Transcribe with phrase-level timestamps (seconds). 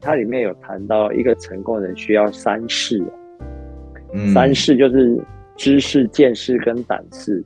[0.00, 3.02] 它里面有谈到一个成功人需要三势，
[4.32, 5.18] 三世就是
[5.56, 7.42] 知识、见识跟胆识。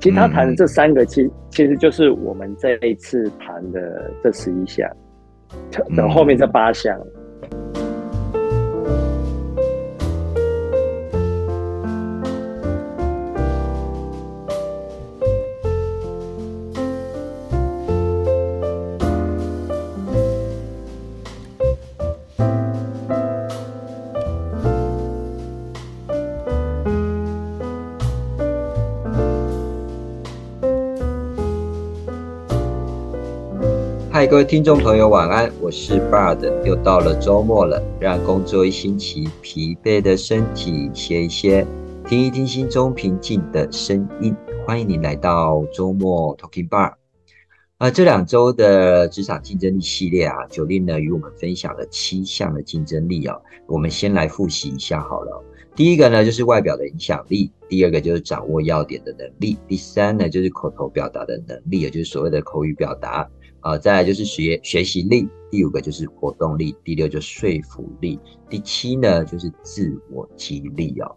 [0.00, 4.88] 其实他谈的这三个，其其实就是我们这一次谈的这十一项，
[5.96, 6.98] 等后面这八项。
[34.32, 35.52] 各位听众朋友，晚安！
[35.60, 41.66] 我是 Bard，又到了周末了，让工作一星期疲惫的身体歇一歇，
[42.08, 44.34] 听一听心中平静的声音。
[44.66, 46.94] 欢迎你来到周末 Talking Bar。
[47.76, 53.36] 啊，这两周的职场竞争力系列啊，九令呢与我们分享了七项的竞争力啊。
[53.66, 55.44] 我们先来复习一下好了。
[55.76, 63.28] 第一个呢就是外表的影响力，第二个就是掌握要点的能力，第三呢就是口头表达的能力，也就是所谓的口语表达。
[63.62, 68.18] 啊，再来就是学学习力，第五个就是活动力，第六就是说服力，
[68.50, 71.16] 第七呢就是自我激励哦。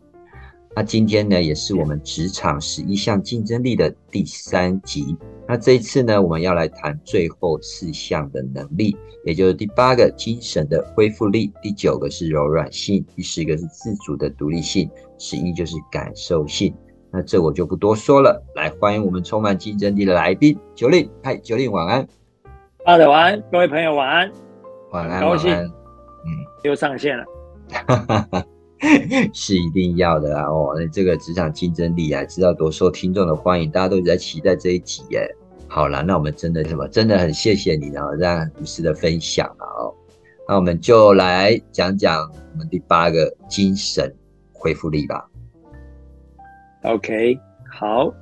[0.75, 5.17] 那今天呢也是我们职场十一项竞争力的第三集。
[5.47, 14.87] 那这一次呢我们要来谈最后四项的能力，也就是第八个精神的恢复力，第九个是柔软性，第十个是自主的独立性，
[15.17, 16.75] 十一就是感受性。
[17.11, 22.05] 那这我就不多说了，来欢迎我们充满竞争力的来宾九令，嗨，九令晚安。
[22.85, 24.31] 大家晚安，各位朋友晚安，
[24.91, 26.29] 晚安，高兴，嗯，
[26.61, 27.25] 又上线了，
[29.33, 30.43] 是一定要的啊！
[30.43, 35.27] 哦，那这个职场竞争力啊，知道多受听众的欢迎，大家都在期待这一集耶。
[35.67, 39.91] 好了，那我们真的什么，真的很谢谢你，然后让无私的分享了哦。
[40.47, 42.21] 那我们就来讲讲
[42.53, 44.15] 我们第八个精神
[44.53, 45.27] 恢复力吧。
[46.83, 48.13] OK，好。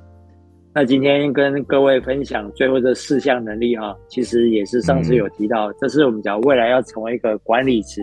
[0.76, 8.02] 那今天跟各位分享最后这四项能力哈，其实也是上次有提到，这是我们讲未来要成为一个管理职，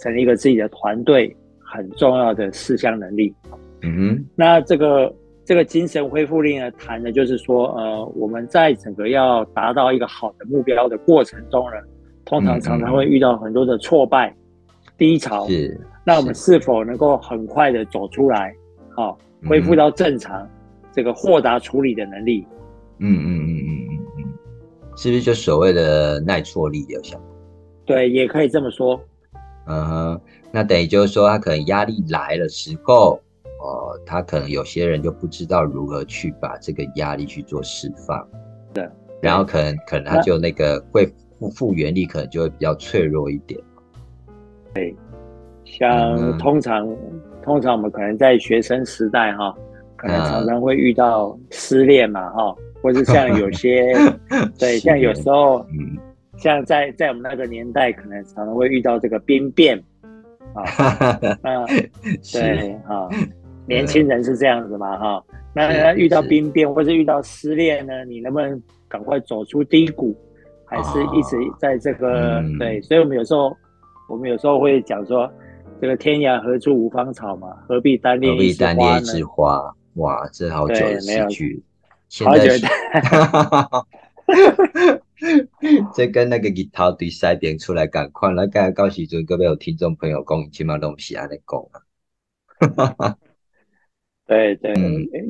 [0.00, 3.34] 成立一个自己的团队很重要的四项能力。
[3.82, 5.12] 嗯哼，那这个
[5.44, 11.76] 这个精神恢复力呢，谈的就是说，呃，我们在整个要达到一个好的目标的过程中呢，
[12.24, 14.32] 通常常常会遇到很多的挫败、
[14.96, 15.48] 低潮。
[15.48, 18.54] 是，那我们是否能够很快的走出来，
[18.94, 19.18] 好，
[19.48, 20.48] 恢复到正常？
[20.96, 22.46] 这个豁达处理的能力，
[23.00, 24.24] 嗯嗯嗯嗯嗯嗯，
[24.96, 27.20] 是不是就所谓的耐挫力有效？
[27.84, 28.98] 对，也可以这么说。
[29.66, 30.20] 嗯哼，
[30.50, 33.20] 那等于就是说，他可能压力来的时候，
[33.60, 38.26] 哦，他可能有些人就不知道如何去把这个压力去做释放。
[38.72, 38.88] 对，
[39.20, 41.06] 然后可能可能他就那个会
[41.38, 43.60] 复复原力，可能就会比较脆弱一点。
[44.72, 44.96] 对，
[45.62, 46.88] 像通常
[47.42, 49.54] 通常我们可能在学生时代哈。
[49.96, 53.94] 可能常常会遇到失恋嘛，哈，或是像有 些，
[54.58, 55.64] 对，像有时候，
[56.36, 59.82] 像在在我们那个年代，可能常常会遇到这个兵变，
[60.54, 61.66] 啊，嗯，
[62.32, 63.08] 对，啊，
[63.66, 65.24] 年轻人是这样子嘛，哈，
[65.54, 70.14] 那遇到兵变或者遇到失恋呢，你能不能赶快走出低谷，
[70.66, 72.80] 还是一直在这个对？
[72.82, 73.56] 所以我们有时候，
[74.08, 75.30] 我们有时候会讲说，
[75.80, 79.74] 这个天涯何处无芳草嘛，何必单恋何必单恋一枝花？
[79.96, 81.62] 哇，这好久的戏剧，
[82.08, 82.66] 现在是，
[85.94, 91.60] 这跟那个吉他对赛点出来赶快来，刚才告诉就各位有听众朋友讲，起码东西还在讲
[92.98, 93.16] 啊。
[94.26, 94.74] 对对，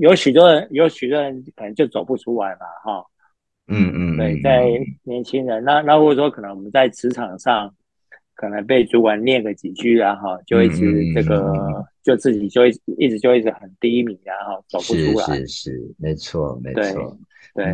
[0.00, 3.04] 有许多人，有许多人可能就走不出来嘛，哈。
[3.68, 4.66] 嗯嗯，对，在
[5.02, 7.74] 年轻人，那那或者说可能我们在职场上。
[8.36, 15.38] 可能被主管念个几句，然后就一直这个，就自己就一一直就一直很低迷，然后走不出来。
[15.38, 17.18] 是是是，没错没错。
[17.54, 17.64] 对，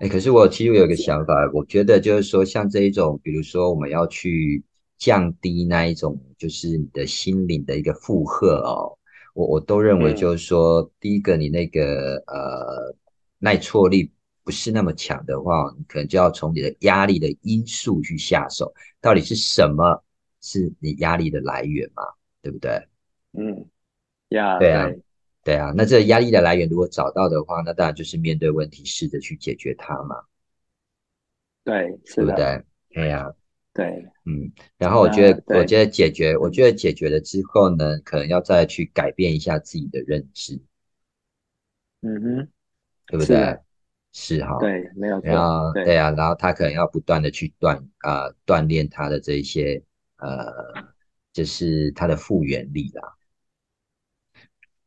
[0.00, 4.64] 哎，可是我其实有一个想法，我觉得就是说，像这一种，比如说我们要去
[4.96, 8.98] 降低那一种，就是你的心灵的一个负荷哦，
[9.34, 12.96] 我我都认为就是说，第一个你那个呃
[13.38, 14.10] 耐挫力。
[14.48, 20.02] 不是那么强的话，你可能就要从你的压力的因素去下手，到底是什么
[20.40, 22.02] 是你压力的来源嘛？
[22.40, 22.88] 对不对？
[23.32, 23.68] 嗯，
[24.30, 24.90] 呀对啊，
[25.44, 25.74] 对啊。
[25.76, 30.16] 那这压力的来源如果找到的话，那当然就是面对问题，试着去解决它嘛。
[31.62, 32.64] 对，对不对？
[32.94, 33.30] 对呀，
[33.74, 34.50] 对，嗯。
[34.78, 40.58] 然后我觉得，我觉得解决，我觉得解决了之后呢，可能要再去改变一下自己的认知。
[42.00, 42.48] 嗯哼，
[43.08, 43.58] 对不对？
[44.20, 45.30] 是哈，对，没有错。
[45.30, 49.80] 然后对啊，然后他可能要不断的去锻啊锻炼他的这一些
[50.16, 50.52] 呃，
[51.32, 53.14] 就是他的复原力啦。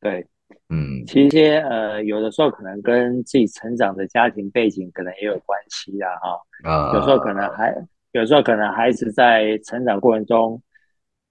[0.02, 0.28] 对，
[0.68, 6.70] 嗯其实呃，有的时候可能跟自己成长的家庭背景可能也有关系啊，哈。
[6.70, 7.74] 啊，有时候可能还，
[8.12, 10.62] 有时候可能孩子在成长过程中，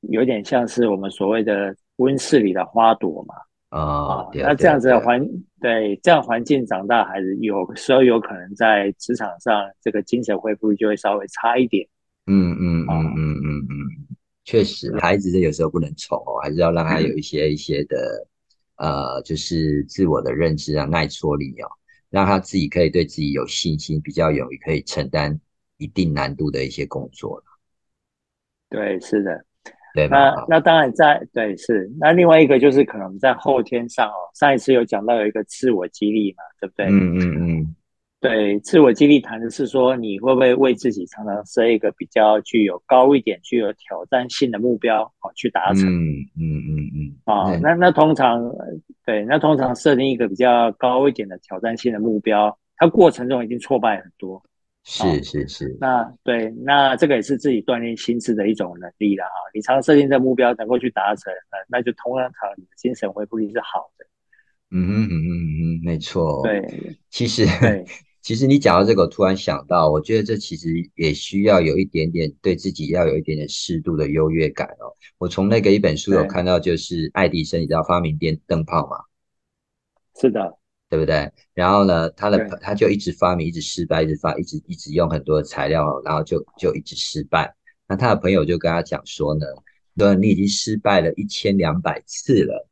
[0.08, 3.34] 有点像是我们所谓的温室里的花朵嘛。
[3.70, 5.24] 啊，那这样子的环，
[5.60, 11.88] 对这样环境长大，孩子有时候有可能在职场上这个精神恢复就会稍微差一点。
[12.26, 18.26] 嗯嗯啊嗯嗯嗯嗯，确实，孩子这有时候不能宠哦，还是要让他有一些一些的，
[18.76, 21.70] 呃，就是自我的认知啊、耐挫力哦，
[22.10, 25.40] 让他自己可以对自己有信心，比较勇于可以承担
[25.76, 27.40] 一定难度的一些工作
[28.68, 29.44] 对，是的。
[29.94, 30.34] 对那？
[30.48, 36.86] 那当然在对是，那另外一个就是可能在后天上哦，上一次有讲到有一个自我激励嘛，对不对？
[36.86, 37.76] 嗯嗯嗯
[38.20, 45.84] 对，自我激励谈的是说你会不会为自己常常设一个比较具有高一点、具有挑战性的目标，好去达成。
[45.88, 48.66] 嗯嗯嗯嗯，啊，对那那通常呃
[49.06, 54.42] 对，那通常设定一个比较高一点的挑战性的目标，它过程中已经挫败很多。
[54.90, 59.30] 是是是，那对，那这个也是自己锻炼心智的一种能力了哈。
[59.54, 64.04] 你常常设定的目标能够去达成，那那就通常你的精神恢复力是好的。
[64.72, 65.30] 嗯嗯嗯嗯
[65.78, 66.42] 嗯，没错。
[66.42, 67.84] 对其实对
[68.20, 74.90] 其实你讲到这个，我突然想到，我觉得这其实也需要有一点点对自己要有一点点适度的优越感哦。
[75.18, 78.96] 我从那个一本书有看到，就是爱迪生，你知道发明电灯泡吗？
[80.20, 80.58] 是的，
[80.90, 81.30] 对不对？
[81.54, 87.54] 然后呢，他的他就一直发明，一直失败，一直发，一直一直用很多的材料，然后就就一直失败。
[87.86, 89.46] 那他的朋友就跟他讲说呢，
[89.96, 92.68] 说你已经失败了一千两百次了。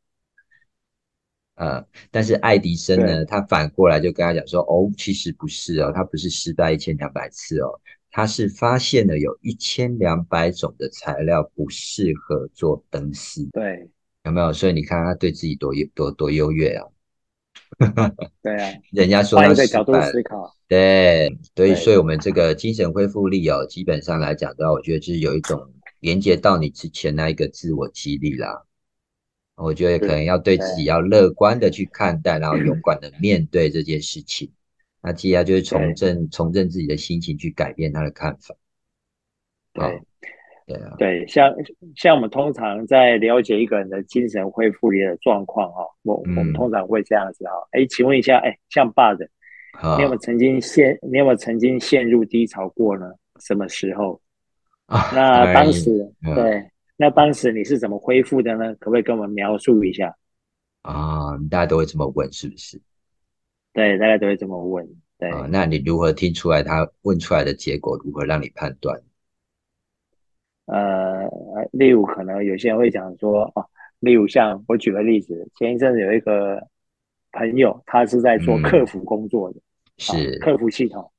[1.55, 7.79] 呃，但是爱迪生呢，他反过来就跟他讲说，哦，其实不是哦，他不是失败一千两百次哦，
[8.11, 13.89] 他是发现了有一千两百种的材料不适合做灯丝，对
[14.25, 14.51] 有没有？
[14.51, 16.85] 所以你看他对自己多优多多优越啊！
[18.43, 28.65] 对啊， 人家说他失换一个角度思考，对，所以对所以我们这个精神恢复力哦，基本上来讲的话，我觉得就是有一种连接到你之前那一个自我激励啦。
[29.55, 34.51] 我觉得可能要对自己要乐观的去看待，然后勇敢的面对这件事情。
[35.01, 38.55] 那接下来就是重对振重振自己的心情，去改变他的看法。
[39.73, 39.83] 对。
[39.83, 40.05] 好
[40.69, 41.51] 对啊，对，像
[41.95, 49.27] 像我们通常在了解一个人的精神恢复力的状况哈，我我们嗯通常会这样子哈，哎，请问一下，哎，像爸的，
[49.73, 53.07] 好你有没有曾经陷，你有没有曾经陷入低潮过呢？
[53.39, 54.21] 什么时候？
[54.85, 55.89] 啊，那当时
[56.23, 58.75] 嗯对，那当时你是怎么恢复的呢？
[58.75, 60.15] 可不可以跟我们描述一下？
[60.83, 62.79] 啊，大家都会这么问，是不是？
[63.73, 64.87] 对，大家都会这么问。
[65.17, 67.99] 对，啊，那你如何听出来他问出来的结果？
[68.05, 69.01] 如何让你判断？
[70.71, 71.29] 呃，
[71.71, 73.65] 例如可能有些人会讲说，哦，
[73.99, 76.61] 例如像我举个例子，前一阵子有一个
[77.31, 78.61] 朋友，他是在做嗯。
[78.63, 79.59] 客服工作的。
[79.59, 79.61] 啊
[80.01, 81.11] 是客服系统，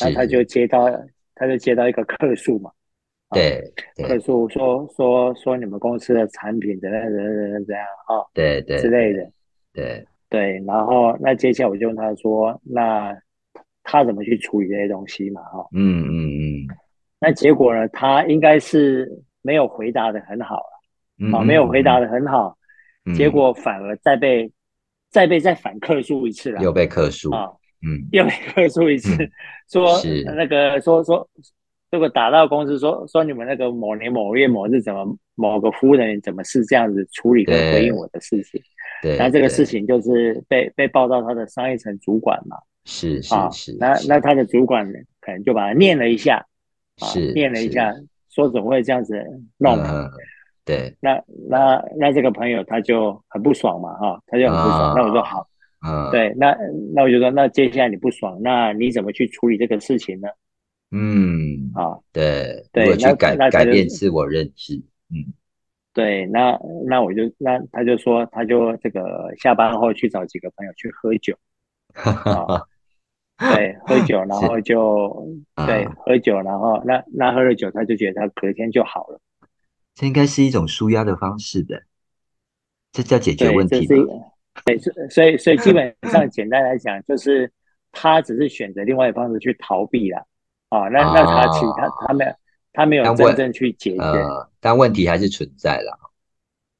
[0.00, 0.84] 那是，他就接到
[1.34, 2.70] 他就接到一个客诉嘛，
[3.30, 3.72] 啊对
[4.06, 9.28] 客诉说说说你们公司的产品怎样怎样怎样怎样啊对对之类的，
[9.72, 13.12] 对，对，然后那接下来我就问他说，那
[13.82, 16.68] 他怎么去处理这些东西嘛，哈，嗯嗯嗯
[17.20, 20.62] 那结果呢，他应该是没有回答的很好
[21.18, 22.56] 嗯，啊，嗯没有回答的很好，
[23.04, 24.50] 嗯结果反而再被
[25.10, 27.48] 再被再反客诉一次了又被克诉，啊。
[27.80, 29.30] 嗯又被客诉一次，嗯
[29.70, 31.28] 说是那个说说
[31.92, 38.60] 这个打到公司说说你们那个某年某月某日怎么某个服务人员怎么是这样子处理跟回应我的事情，
[39.00, 44.84] 对，那这个事情就是被被报到他的商业层主管嘛，是是啊是，，那是那他的主管
[45.20, 46.44] 可能就把他念了一下，啊
[46.98, 47.94] 是，念了一下，
[48.30, 49.14] 说怎么会这样子
[49.56, 49.78] 弄
[50.64, 54.90] 对，那那那这个朋友他就很不爽嘛，哈，他就很不爽。
[54.90, 54.94] 啊。
[54.96, 55.48] 那我说好，
[55.86, 56.54] 嗯，，对，那
[56.94, 60.28] 那我就说，那接下来你不爽，那你怎么去处理这个事情呢？
[60.90, 64.76] 嗯，啊，对，对去改改变自我认知，
[65.10, 65.32] 嗯。
[65.94, 71.34] 对，那那我就那他就说，他就这个下班后去找几个朋友去喝酒，
[71.92, 72.68] 哈哈哈，
[73.38, 79.20] 对，喝酒，然后就对啊喝酒，然后那那喝了酒，他就觉得他隔天就好了，
[79.94, 81.82] 这应该是一种舒压的方式的，
[82.90, 83.86] 这叫解决，问题？
[84.64, 84.76] 对，
[85.08, 87.52] 所以所以基本上 简单来讲，就是
[87.92, 90.26] 他只是选择另外一方式去逃避了，
[90.70, 92.32] 啊，那那他其他他没有
[92.72, 95.96] 他没有真正去解决，呃，但问题还是存在啦，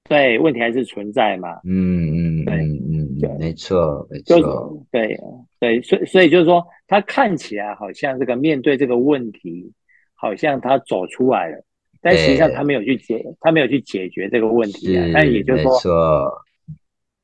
[0.09, 3.29] 对，问题还是存在嘛，嗯嗯对嗯对。
[3.31, 5.21] 嗯，没错没就是错，对
[5.61, 9.73] 对，所以所以就是说，他看起来好像这个面对这个问题，
[10.15, 11.62] 好像他走出来了，
[12.00, 15.05] 但实际上他没有去解，他没有去解决这个问题啊。
[15.12, 16.33] 但也就是说，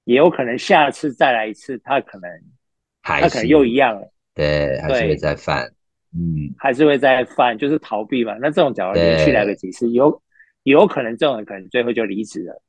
[0.04, 2.30] 也有可能下次再来一次，他可能
[3.02, 5.66] 他可能又一样了，对，还是会再犯，
[6.14, 8.36] 嗯，还是会再犯，就是逃避嘛。
[8.40, 10.20] 那这种假如连续来个几次，有
[10.64, 12.62] 有可能这种人可能最后就离职了，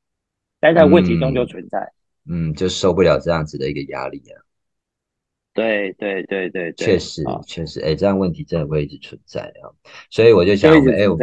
[0.73, 1.79] 但是他问题中就存在，
[2.27, 4.41] 嗯，就受不了这样子的一个压力啊。
[5.53, 9.71] 对对对对，确实确实，哎，这样问题真的会一直存在啊。
[10.09, 11.17] 所以我就想，哎，我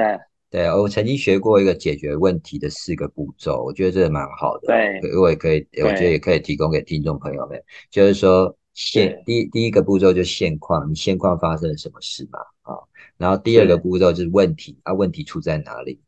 [0.48, 4.68] 对我曾经学过一个解决问题的四个步骤，我觉得这个蛮好的。
[4.68, 7.62] 对，我也可以，我觉得也可以提供给听众朋友们。
[7.90, 12.38] 就是说，现第第一个步骤就现况，你现况发生了什么事嘛？
[12.62, 12.76] 啊，
[13.18, 16.00] 然后第二个步骤就是问题，啊，问题出在哪里？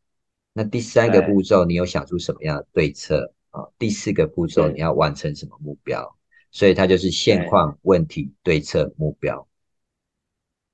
[0.57, 3.67] 那第三个步骤，你有想出什么样的对策啊？
[3.77, 6.15] 第四个步骤，你要完成什么目标？
[6.49, 9.45] 所以它就是现况、问题、对策、目标。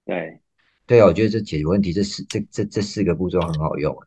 [0.05, 0.39] 对，
[0.85, 3.97] 对啊，我觉得这解决问题这四这这这四个步骤很好用，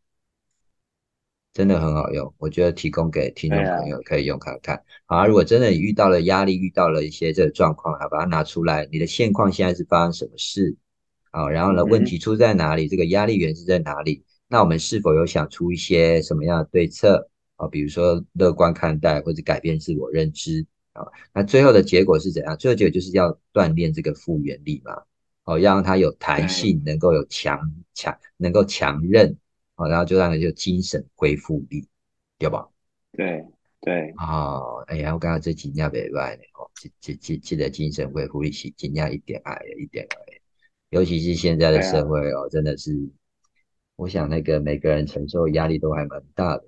[1.53, 2.33] 真的很好用。
[2.39, 4.81] 我觉得提供给听众朋友可以用看看。
[5.07, 8.87] 好，如果真的遇到了压力，遇到了一些这个状况，好，把它拿出来。
[8.93, 10.77] 你的现况现在是发生什么事？
[11.33, 12.87] 好，然后呢，问题出在哪里？
[12.87, 14.25] 这个压力源是在哪里？
[14.49, 17.29] 那我们是否有想出一些什么样的对策？
[17.57, 20.67] 啊，比如说乐观看待，或者改变自我认知。
[20.93, 22.57] 啊，那最后的结果是怎样？
[22.57, 25.03] 最后结果就是要锻炼这个复原力嘛，
[25.43, 27.59] 哦，要让它有弹性，能够有强
[27.95, 29.37] 强，能够强韧，
[29.75, 31.89] 哦，然后就让它就精神恢复力，
[32.39, 32.69] 对吧？
[33.11, 33.45] 对
[33.81, 34.15] 对。
[34.19, 40.17] 哦，哎呀，我刚刚这几年没外呢，哦，记记记记得精神恢复力是尽量一点矮一点矮，
[40.91, 42.93] 尤其是现在的社会哦，真的是，
[43.97, 46.65] 我想那个每个人承受压力都还蛮大的。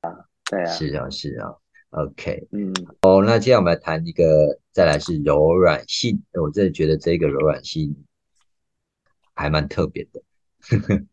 [0.00, 0.10] 啊，
[0.44, 0.66] 对啊。
[0.66, 1.54] 是啊，是啊。
[1.90, 6.20] OK，嗯，哦，那接下来我们来谈一个，再来是柔软性。
[6.32, 7.94] 我真的觉得这个柔软性
[9.32, 10.20] 还蛮特别的。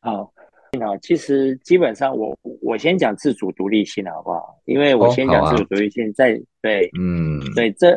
[0.00, 0.33] 好，
[0.80, 4.60] 好，其实基本上我我先讲自主独立性好不好？
[4.64, 7.96] 因为我先讲自主独立性，再对，嗯，对，这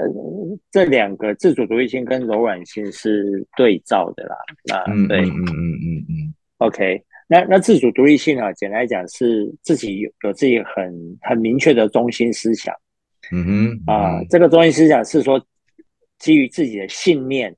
[0.71, 4.35] 这两个自主独立性跟柔软性是对照的啦。
[4.65, 7.03] 那对，嗯嗯嗯嗯，OK。
[7.29, 12.73] 那那自主独立性啊，简单来讲是自己有有自己很很明确的中心思想，
[13.33, 15.45] 嗯哼啊，这个中心思想是说
[16.19, 17.53] 基于自己的信念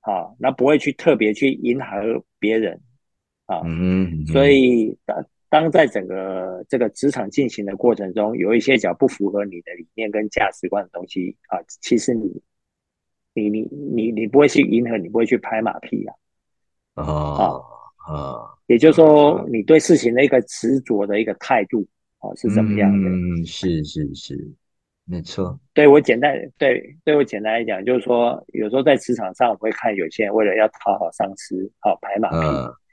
[0.00, 2.80] 啊，那不会去特别去迎合别人
[3.50, 12.42] 啊，嗯所以当当在整个这个职场进行的过程中，有一些较不符合你的理念跟价值观的东西啊，其实你
[13.34, 16.04] 你你你你不会去迎合，你不会去拍马屁
[16.94, 17.66] 啊，啊。
[18.08, 21.86] 啊，也就是说，你对事情的一个执着的一个态度，
[22.20, 23.08] 哦，是怎么样的？
[23.08, 24.34] 嗯，是是是，
[25.04, 25.60] 没错。
[25.74, 32.36] 对我简单，对对我简单来讲，就是说，有时候在职场上，我会看有些人为了要讨好上司，好拍马屁。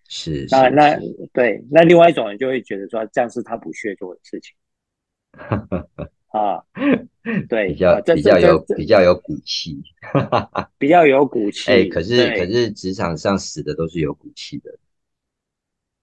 [0.09, 0.47] 是。
[0.49, 0.97] 那那
[1.33, 4.55] 对，那另外一种人就会觉得说，这样是他不屑做的事情。
[6.27, 6.61] 啊，
[7.49, 9.81] 对，比较比较有比较有骨气，
[10.77, 11.71] 比较有骨气。
[11.71, 14.77] 哎，可是可是职场上死的都是有骨气的。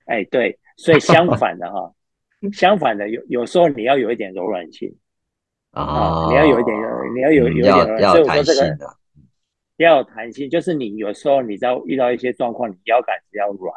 [0.07, 1.93] 哎，对，所以相反的哈，
[2.53, 4.97] 相反的有有时候你要有一点柔软性
[5.71, 6.77] 啊，你要有一点，
[7.15, 7.75] 你要有有一点，
[8.11, 8.77] 所以我说这个
[9.77, 13.75] 要有弹性，就是你有时候你知道遇到一些状况，你腰杆子要软，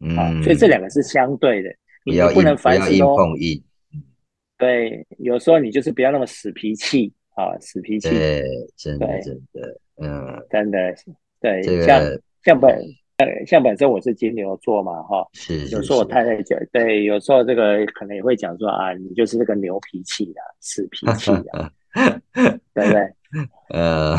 [0.00, 1.70] 嗯，所以这两个是相对的，
[2.04, 3.62] 你不能凡事都碰硬，
[4.58, 8.42] 对，有时候你就是不要那么死脾气啊，死脾气，对，
[8.76, 10.94] 真的真的，嗯，真的，
[11.40, 12.02] 对，像
[12.44, 12.78] 像本。
[13.46, 21.70] 像本身我是金牛座嘛，哈，是有时候我太太讲，对，有时候这个可能也会讲说啊，你就是这个牛脾气的，死脾气的，
[22.72, 23.12] 对不对？
[23.68, 24.14] 呃，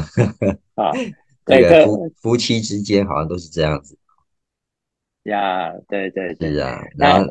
[0.75, 0.91] 啊，
[1.47, 3.97] 这个夫夫妻之间好像都是这样子。
[5.23, 6.83] 呀，对对对，是啊。
[6.97, 7.25] 然后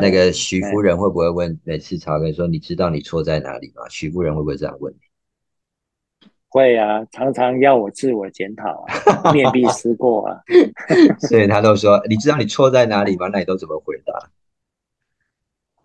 [0.00, 3.82] 那 个徐夫人会不会问每次曹根说，你知道你错在哪里吗？
[3.90, 4.98] 徐夫人会不会这样问你？
[6.50, 8.86] 会啊，常常要我自我检讨
[9.22, 10.40] 啊，面壁思过啊，
[11.28, 13.28] 所以他都说，你知道你错在哪里吗？
[13.30, 14.14] 那你都怎么回答？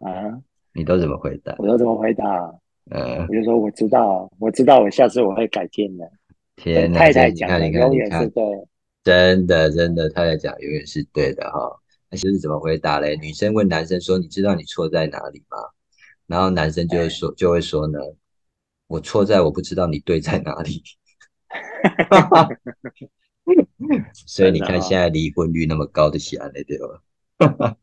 [0.09, 0.39] 啊？
[0.73, 1.53] 你都怎么回答？
[1.57, 2.25] 我都怎么回答？
[2.89, 6.09] 呃，我就说我知道，我知道，我下次我会改进的。
[6.55, 8.43] 天哪，太太讲的永远是对，
[9.03, 11.79] 真的真的，他在讲永远是对的哈。
[12.09, 13.17] 那其实怎么回答嘞？
[13.17, 15.57] 女生问男生说，你知道你错在哪里吗？
[16.27, 17.99] 然后男生就会说，就会说呢。
[18.87, 20.83] 我错在我不知道你对在哪里，
[24.13, 27.01] 所以你看现在离婚率那么高的喜安嘞对吧？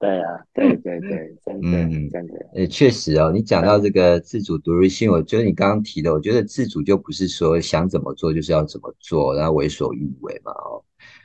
[0.00, 10.82] 对啊，对对对，真的真的，呃，确实哦，你讲到这个自主独立性，我觉得你刚刚提的，我觉得自主就不是说想怎么做就是要怎么做，然后为所欲为嘛哦，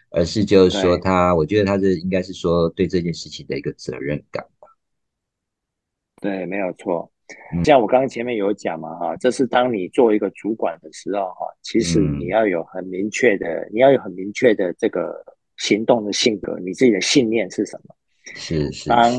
[0.09, 4.67] 而是就是说他，我觉得他这应该是说对这件事情的一个责任感吧。
[6.21, 7.09] 对，没有错。
[7.55, 7.63] 嗯。
[7.63, 15.23] 像我刚刚前面有讲嘛，哈，这是当你做一个主管的时候，哈，其实你嗯，要有很明确的，你要有很明确的这个
[15.55, 17.95] 行动的性格，你自己的信念是什么？
[18.33, 19.11] 是是当，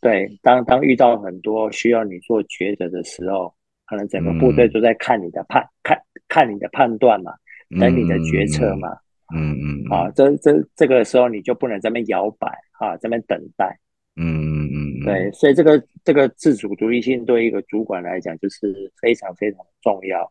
[0.00, 3.54] 对，当当遇到很多需要你做抉择的时候，
[3.86, 4.72] 可能整个部队嗯。
[4.72, 5.98] 都在看你的判看
[6.28, 7.32] 看你的判断嘛，
[7.80, 8.88] 等你的决策嗯嘛，
[9.34, 12.48] 嗯嗯啊，嗯这这这个时候你就不能在那边摇摆
[12.78, 13.78] 啊，在那边等待。
[14.16, 15.04] 嗯嗯嗯。
[15.04, 20.30] 对，嗯，所以这个这个自主独立性对一个主管来讲就是非常非常重要。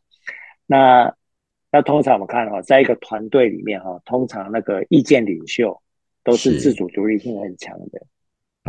[0.67, 1.11] 那
[1.71, 5.81] 那通常我们看哈、在一个团队里面哈、通常那个意见领袖
[6.23, 6.59] 都是。
[6.59, 8.01] 自，主独立性很强的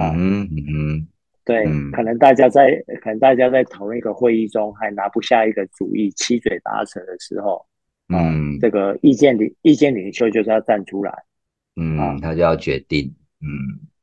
[0.00, 0.12] 啊。
[0.16, 1.06] 嗯嗯
[1.42, 7.66] 对，可嗯能大家在可能大家在讨论一个会议中还拿不下一个主意，七嘴八舌的时候
[8.08, 8.58] 啊，嗯。
[8.60, 13.48] 这个意见领意见领袖就是要站出来啊，嗯，他就要决定，嗯，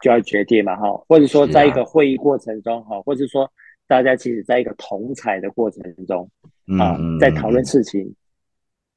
[0.01, 3.49] 就要决定嘛哈，或者说在一个会议过程中哈，或者说
[3.87, 6.29] 大家其实在一个同采的过程中
[6.65, 8.15] 嗯啊，在讨论嗯嗯嗯，事情，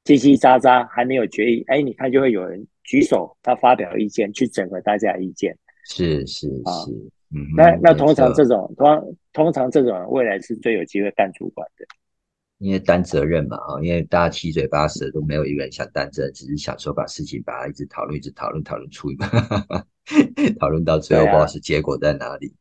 [0.03, 5.55] 叽叽喳喳还没有决议，哎，你看就会有人举手，他发表意见，去整合大家的意见
[5.85, 6.71] 是是啊。
[6.85, 6.91] 是，
[7.33, 8.13] 嗯，那那通。
[8.13, 11.85] 常这种通通常这种未来是最有机会干主管的。
[12.57, 19.25] 因为担责任嘛，啊，因为大家七嘴八舌都没有一个人想担责任，只是想说把事情把它一直讨论，一直讨论，讨论出一个，
[20.59, 22.53] 讨论到最后不知道是结果在哪里。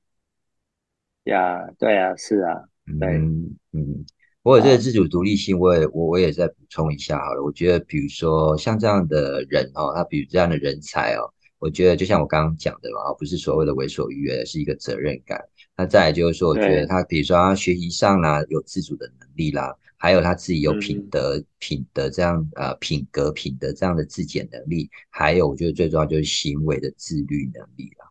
[1.25, 2.55] 呀，对啊，是啊，
[2.99, 4.07] 对嗯嗯，
[4.43, 7.43] 我有这个啊，自主独立性，我也我我也再补充一下好了。
[7.43, 11.29] 我觉得，比如说像这样的人哦，他比如这样的人才哦，
[11.61, 15.41] 我觉得就像我刚刚讲的嘛，不是所谓的为所欲为，是一个责任感。
[15.77, 28.11] 那再来就是说，我觉得，他比如说他学习上啦有自主的能力啦，还有他自己有品嗯，德品德这样呃品格品德这样的自检能力，还有我觉得最重要就是行为的自律能力啦。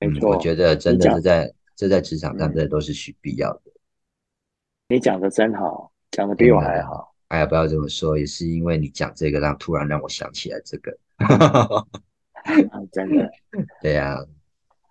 [0.00, 3.72] 嗯，我觉得真，的是在这在职场上真嗯，的都是需必要的。
[4.88, 7.14] 你讲的真好，讲的哎，比我还好。
[7.28, 10.96] 哎呀，不要这么说，也是因为你讲这个，让突然让我想起来这个。
[12.44, 13.30] 啊， 真的，
[13.80, 14.16] 对呀，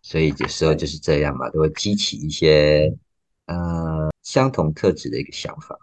[0.02, 2.94] 所以有时候就是这样嘛，都会激起一些
[3.48, 5.78] 呃相同特质的一个想法。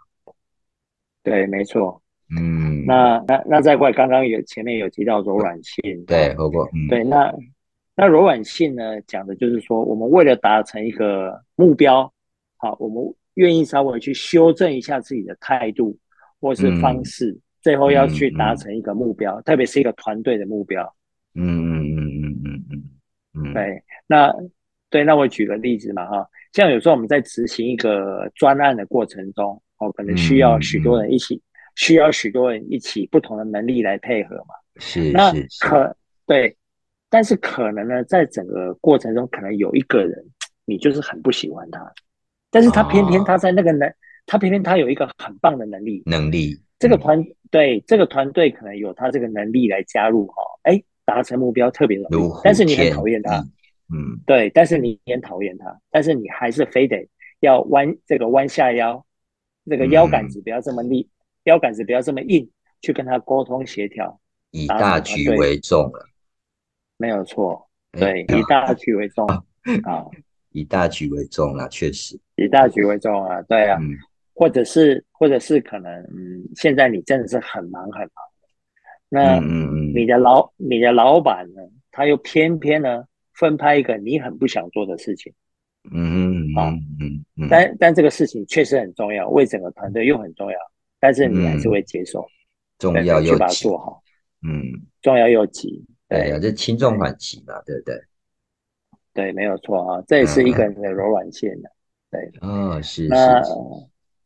[1.23, 2.01] 对，没错。
[2.31, 7.33] 嗯，那那那再过来，刚刚有前面有提到柔软性对，啊，包括嗯对，那
[7.95, 12.11] 那柔软性呢，讲的就是说，我们为了达成一个目标，
[12.57, 13.03] 好，我们
[13.33, 15.97] 愿意稍微去修正一下自己的态度
[16.39, 20.95] 或是方嗯式，最后要去达成一个目标，特别是一个团队的目标。
[21.47, 22.83] 嗯嗯嗯嗯嗯嗯
[23.33, 24.33] 嗯，对，那
[24.89, 31.41] 对，那我举个例子嘛，哈，像有时候我们在执行一个专案的过程中，哦，可能需嗯要许多人一起，
[31.75, 34.55] 需要许多人一起不同的能力来配合嘛。
[34.77, 36.55] 是那可对，
[37.09, 40.25] 但是可能呢，在整个过程中，可能有一个人
[40.65, 41.91] 你就是很不喜欢他，
[42.49, 43.93] 但是他偏偏他啊，在那个能，
[44.25, 53.41] 他偏偏他有一个很棒的能力，能力，嗯，这个团对这个团队可能有他这个能力来加入哈，哎，达成目标特别容易，但是你很讨厌他，翼，
[53.95, 54.19] 嗯。
[54.27, 59.03] 对，但是你很讨厌他，但是你还是非得要弯这个弯下腰，
[59.65, 61.09] 这个腰杆嗯，子不要这么立，
[61.45, 62.47] 腰杆子不要这么硬，
[62.81, 64.19] 去跟他沟通协调，
[64.51, 66.05] 以大局为重了，
[66.97, 70.05] 没有错，哎，对，以大局为重啊，
[70.53, 73.97] 以大局为重啊，确实，以大局为重啊，对啊，嗯。
[74.35, 78.09] 或者是或者是可能，嗯，现在你真的是很忙很忙，
[79.09, 79.93] 那嗯嗯嗯。
[79.93, 85.33] 你的老你的老板呢，他又偏偏呢分派一个你很不想做的事情
[85.91, 86.69] 嗯嗯啊，
[86.99, 87.47] 嗯嗯。
[87.49, 90.57] 但但这个事情确实很重要，为整个团队又很重要，
[90.99, 92.27] 但是你还是嗯，会接受，
[92.77, 94.03] 重要又把它做好，
[94.43, 94.61] 嗯，
[95.01, 97.95] 重要又急，对呀，这轻重缓急嘛，对不对？
[99.13, 100.73] 对，没有错啊，这也是一个嗯。
[100.73, 101.71] 人的柔软性的，
[102.11, 102.31] 对。
[102.41, 103.53] 嗯，哦，是是是，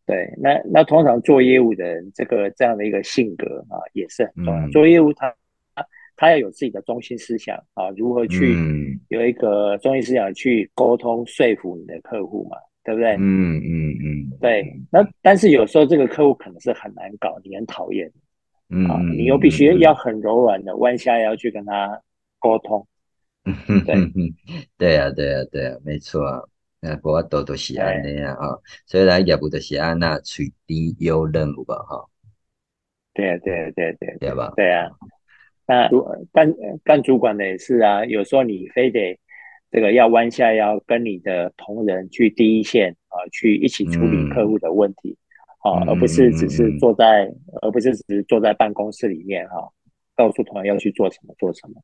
[0.06, 4.68] 对，那那通常做业务的人，这个这样的一个性格啊，也是很重要。
[4.68, 5.34] 嗯做业务他
[6.16, 13.16] 他要有自己的中心思想啊，如何去嗯有一个中心思想去沟通说服你的客户嘛，对不对？
[13.18, 18.06] 嗯嗯嗯对，那但是有时候这个客户可能是很难搞，你很讨厌
[18.90, 22.02] 啊，你又必须嗯要很柔软的弯下腰去跟他
[22.40, 22.86] 沟通。
[23.86, 24.12] 对，嗯，
[24.78, 26.42] 对呀对呀对呀，没错啊。
[26.84, 32.06] 那不过都都是安哎，尼啊，哈，所以咱业务就是安那取低优任务吧，哈，
[33.14, 34.54] 对啊对啊对啊对啊对吧？
[34.58, 34.90] 对啊。
[35.66, 39.18] 那主干干主管的也是啊，有时候你非得
[39.72, 45.18] 这个要弯下腰跟你的同仁去第一线啊，去一起处理客嗯户的问题
[45.64, 49.56] 啊，嗯而不是只是坐在，而不是只是坐在办公室里面哈
[50.18, 51.82] 告诉同仁要去做什么做什么。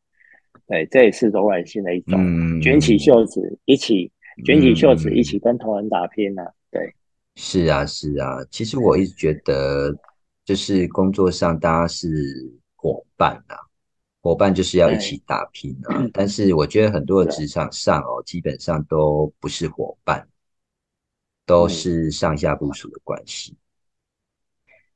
[0.67, 4.11] 对，这也是柔软性的一种，嗯卷起袖子一起
[4.43, 6.95] 卷起袖子一起跟同仁打拼呢、对，
[7.35, 8.43] 是啊，是啊。
[8.51, 9.93] 其实我一直觉得，
[10.45, 12.07] 就是工作上大家是
[12.75, 13.55] 伙伴啊，
[14.21, 16.07] 伙伴就是要一起打拼啊。
[16.13, 20.27] 但是我觉得很多的职场上哦，基本上都不是伙伴，
[21.45, 23.55] 都嗯是上下部署的关系。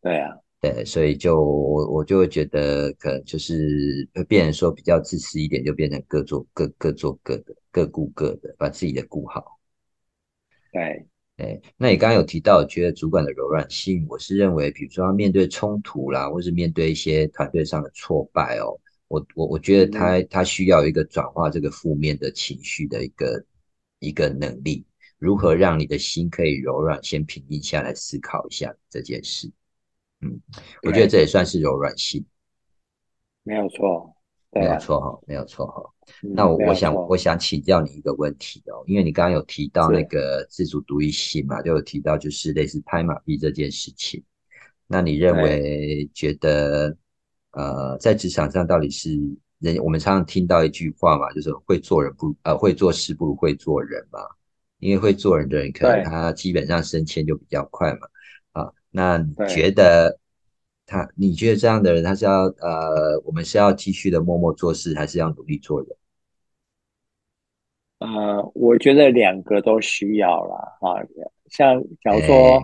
[0.02, 9.60] 对啊，对，所以就我我就会觉得，可能就是会变成说比较自私一点，就变成各做各各做各的，各顾各的，把自己的顾好。
[10.72, 11.08] 对，
[11.38, 23.44] 哎，那你刚刚有提到，觉得主管的柔软性，我是认为，比如说他面对冲突啦，或是面对一些团队上的挫败哦，我我我觉得他他需要一个转化这个负面的情绪的一个
[24.00, 24.86] 一个能力，
[25.18, 29.52] 如何让你的心可以柔软，先平静下来思考一下这件事。
[30.22, 30.40] 嗯，
[30.84, 32.26] 我觉得这也算是柔软性，
[33.44, 34.16] 没有错，
[34.52, 35.93] 没有错哈，没有错哈。
[36.24, 44.24] 嗯那我我想我想请教你一个问题哦，因为你刚刚有提到那个自主独立性嘛，就有提到就是类似拍马屁这件事情。
[44.88, 46.96] 那你认为觉得
[47.52, 49.18] 呃，在职场上到底是
[49.60, 49.78] 人？
[49.78, 54.20] 我们常常听到一句话嘛，就是会做人不呃会做事不如会做人嘛。
[54.80, 58.00] 因为会做人的人，可能他基本上升迁就比较快嘛。
[58.52, 60.20] 啊，那你觉得
[60.94, 61.10] 他？
[61.16, 65.90] 你觉得这样的人，他是要呃，我们是要继续的默默做事，还是要努力做人？
[67.98, 71.02] 呃，我觉得两个都需要啦，啊，
[71.50, 72.62] 像假如哎说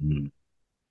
[0.00, 0.30] 嗯，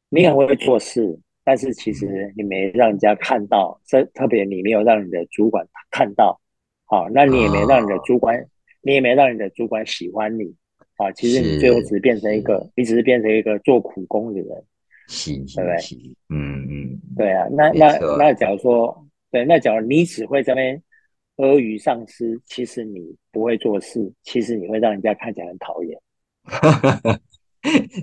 [0.10, 6.40] 你很会做事，但是其实你没让人家看到，这特别你没有让你的主管看到，
[6.86, 8.44] 好，那你也没让你的啊主管，
[8.82, 10.56] 你也没让你的主管喜欢你，
[10.96, 14.64] 啊，其实你最后只是变成一个，你只是变成一个做苦工的人，
[15.08, 15.78] 行对不对？
[15.80, 20.82] 行行，嗯嗯，对啊，那那那假如说，对，那假如你只会这边
[21.38, 26.00] 阿谀上司，其实你不会做事，其实你会让人家看起来很讨厌。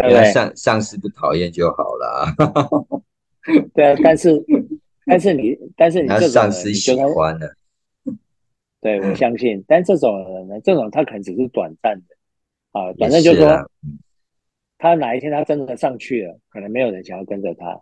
[0.01, 3.03] 原来上上司不讨厌就好了，
[3.75, 4.45] 对啊，但是
[5.05, 7.53] 但是你但是你那这上司喜欢了，
[8.81, 12.15] 对我相信，但这种人呢，这种他可能只是短暂的。
[12.71, 13.91] 啊，也短暂就是啦说，
[14.79, 17.81] 他哪一天他真的上去了，可能没有人想要跟着他。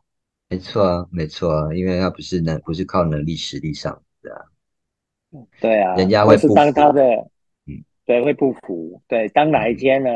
[0.49, 4.41] 没错啊，没错啊，因为他不是能不是靠能力实力上的啊，
[5.61, 7.03] 对啊，人家会不当他服的
[7.67, 9.01] 嗯，对，会不服。
[9.07, 10.11] 对，当哪一天呢，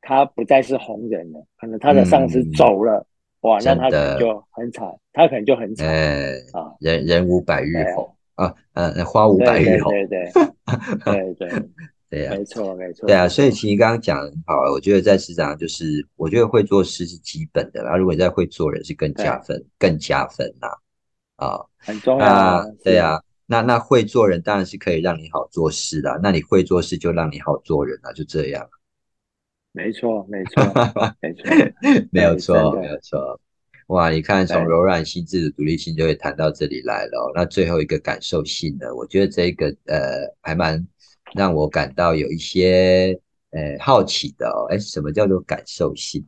[0.00, 3.06] 他不再是红人了，可能他的上司嗯走了，
[3.42, 5.86] 哇，那他可能的就很惨，他可能就很惨。
[5.88, 6.74] 哎，啊。
[6.80, 8.16] 人人无百日红。
[8.34, 11.48] 啊，呃，花无百日红，对对对对对，
[12.12, 13.06] 对呀，没错没错。
[13.06, 20.78] 对啊，所以其实刚刚讲的很好啊，我觉得在市场上就是，我觉得会做事是基本的啦，如果你在会做人是更加分，更加分啦，
[21.36, 22.66] 啊，很重要啊。
[22.84, 28.68] 对啊，那那会做人当然是可以让你好做事啦，那你会做事就让你好做人啦，就这样，
[29.72, 30.62] 没错没错
[31.22, 31.44] 没错。
[32.10, 33.40] 没有对错，没有错。
[33.86, 38.94] 哇，你看从柔软心智的独立性就会谈到这里来了哦、那最后一个感受性呢？
[38.94, 40.86] 我觉得这个呃还蛮
[41.34, 43.18] 让我感到有一些
[43.50, 44.66] 呃好奇的哦。
[44.70, 46.26] 哎，什么叫做感受性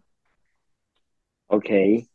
[1.48, 2.06] ？OK，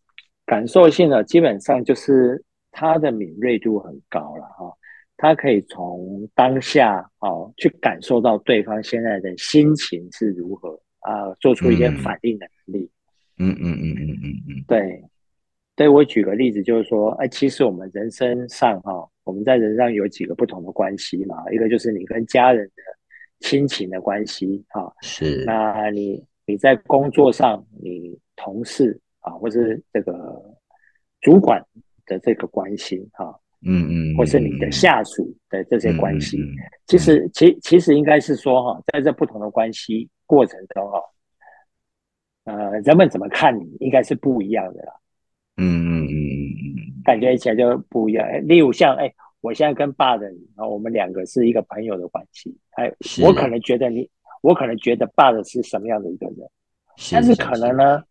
[0.46, 4.74] 感受性呢，基本上就是他的敏锐度很高了哈，
[5.18, 12.90] 他可以从当下哦去感受到对方现在的心情是如何啊，做出一些嗯反应的能力。
[13.38, 15.02] 嗯嗯嗯嗯嗯嗯，对，
[15.80, 18.92] 对我举个例子，就是说，哎，其实我们人生上哈，
[19.24, 22.84] 我们在人上有几个不同的关系嘛，一个就是你跟家人的
[23.40, 30.44] 亲情的关系哈，是，那你你在工作上，你同事啊，或是这个
[31.22, 31.66] 主管
[32.06, 33.34] 的这个关系哈，
[33.66, 36.38] 嗯嗯，或是你的下属的这些关系，
[36.88, 41.02] 其实其其实应该是说哈，在这不同的关系过程中哈，
[42.44, 44.94] 呃，人们怎么看你，应该是不一样的啦，
[45.60, 48.26] 嗯嗯嗯嗯感觉起来就不一样。
[48.48, 54.10] 例如像哎，我现在跟爸的你，然后我们两个是一个朋友的关系，哎，是我可能觉得你，
[54.42, 56.38] 我可能觉得爸的是什么样的一个人。
[57.12, 58.04] 但是可能呢，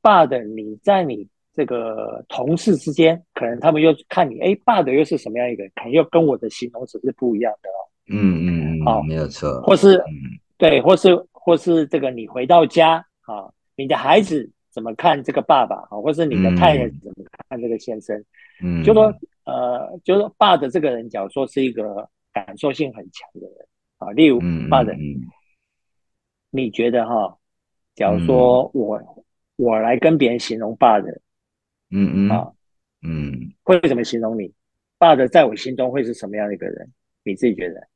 [0.00, 7.80] 爸的你在你这个同事之间，可能他们又看你，哎，爸的又是什么样一个人，可能又跟我的形容词是不一样的哦。
[8.08, 18.22] 嗯嗯好嗯，没有错，或是嗯对，或是或是这个你回到家啊，你的孩子怎么看这个爸爸啊，或是你的太太怎么看这个先生，
[18.62, 19.04] 嗯，就说
[19.44, 25.22] 呃，就说爸的这个人，假如说是一个感受性很强的人啊，例如嗯爸的，嗯
[26.50, 27.38] 你觉得哈？
[27.94, 29.24] 假如说我、
[29.56, 31.08] 我来跟别人形容爸的
[31.90, 32.52] 嗯嗯啊，
[33.00, 34.52] 嗯会怎么形容你？
[34.98, 36.92] 爸的在我心中会是什么样的一个人？
[37.24, 37.88] 你自己觉得？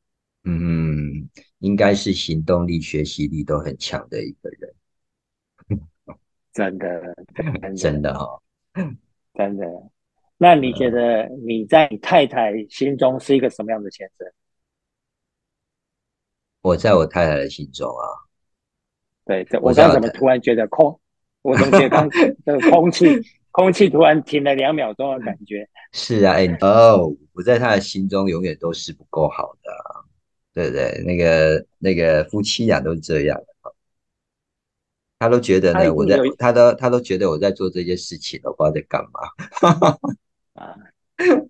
[0.44, 4.72] 嗯，应该是行动力、学习力都很强的一个人。
[6.52, 7.14] 真的，
[7.76, 8.40] 真的哈，
[9.34, 9.66] 真的。
[10.36, 14.26] 那你觉得你在你太太心中是一个什么样的先生？
[16.62, 18.04] 我在我太太的心中啊，
[19.24, 20.98] 对，这我刚怎么突然觉得空？
[21.42, 22.08] 我总觉得刚
[22.44, 23.06] 这个空气，
[23.50, 25.68] 空气突然停了两秒钟的感觉。
[25.92, 29.70] 是啊，哎哦，我在他的心中永远都是不够好的，
[30.52, 31.02] 对对？
[31.04, 33.49] 那个那个夫妻俩都是这样的，
[35.20, 39.20] 他都觉得呢，我在，他都他都觉得我在做这些事情，我不知道在干嘛。
[40.60, 40.74] 啊。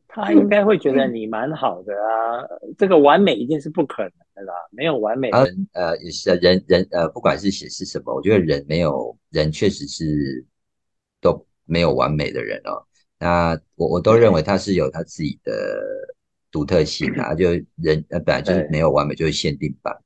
[0.08, 2.42] 他应该会觉得你蛮好的啊，
[2.76, 5.30] 这个完美一定是不可能的啦，没有完美。
[5.30, 10.44] 人呃也是人人呃，不管是写是什么，我觉得人没有人确实是
[11.20, 12.84] 都没有完美的人哦。
[13.20, 15.80] 那我我都认为他是有他自己的
[16.50, 19.96] 独特性啊，就人呃本来就是没有完美，就是限定版，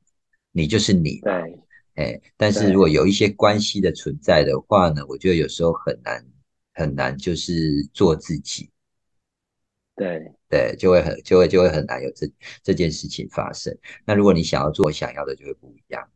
[0.53, 1.21] 你就是你。
[1.23, 1.59] 对，
[1.95, 6.25] 哎，但是如果有一些关系的存在的话呢，我觉得有时候很难
[6.73, 8.71] 很难，就是做自己。
[9.97, 12.29] 对对，就会很就会就会很难有这
[12.65, 13.73] 这件事情发生。
[14.05, 16.09] 那如果你想要做想要的，就会不一样。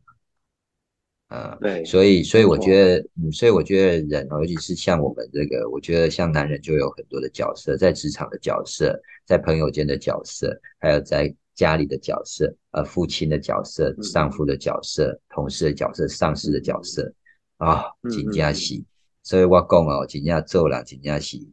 [1.29, 17.13] 嗯，对，所以所以我觉得，嗯，所以我觉得人，尤其是像我们这个，我觉得像男人就有很多的角色，在职场的角色，在朋友间的角色，还有在家里的角色，呃，父亲的角色，丈夫的角色，同事的角色，上司的角色
[17.57, 18.85] 啊，紧加喜。
[19.23, 21.51] 所以我讲哦，紧加做人，紧加喜。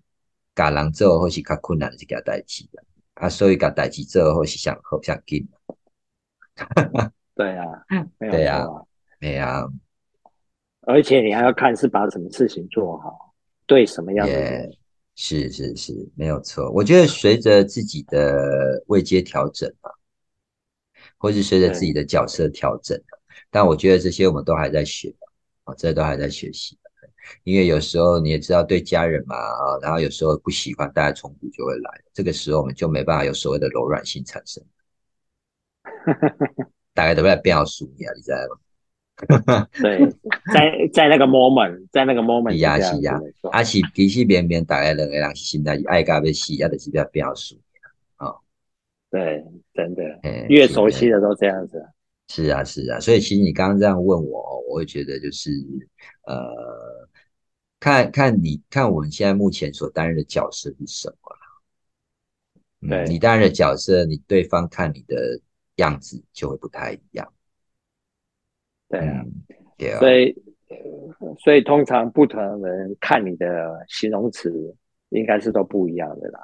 [0.54, 5.44] 甲人做或是较困难的一件代志啦，啊，所以甲代志做或是上好上紧。
[7.34, 7.66] 对啊，
[8.20, 8.64] 对啊，
[9.18, 9.64] 对啊。
[10.82, 13.34] 而且你还要看是把什么事情做好，
[13.66, 14.70] 对什么样的人。
[15.18, 16.70] 是是是，没有错。
[16.70, 19.90] 我觉得随着自己的位阶调整啊，
[21.16, 23.00] 或是随着自己的角色调整
[23.50, 25.12] 但我觉得这些我们都还在学
[25.64, 26.78] 啊，这都还在学习。
[27.44, 31.90] 因为有时候你也知道，对家人嘛啊，然后有时候不喜欢，大家冲突就会来。
[32.12, 34.62] 这个时候我们就没办法有所谓的柔软性产生。
[36.92, 38.60] 大概都在变好输你啊，你知道吗？
[39.80, 39.98] 对，
[40.52, 43.18] 在在那个 moment，在那个 moment，是呀是呀，
[43.50, 47.56] 啊是其实边边大概两个人是现在爱甲要死，也就是要变好输
[48.16, 48.34] 啊。
[49.10, 50.02] 对，真的，
[50.48, 51.84] 越熟悉的都这样子。
[52.28, 55.50] 是啊是啊，所以其实你刚刚这样问我，我会觉得就是
[56.26, 57.06] 呃。
[57.78, 61.14] 看看你看我们现在目前所担任的角色是什么
[62.88, 62.88] 了？
[62.88, 65.38] 对你担任的角色，你对方看你的
[65.76, 67.30] 样子就会不太一样。
[68.88, 69.24] 对啊，
[69.76, 69.98] 对啊。
[69.98, 70.34] 所以，
[71.38, 74.50] 所以通常不同人看你的形容词，
[75.10, 76.40] 应该是都不一样的啦。